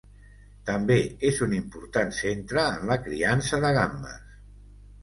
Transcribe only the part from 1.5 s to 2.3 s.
important